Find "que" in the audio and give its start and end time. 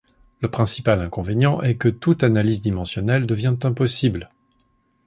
1.77-1.87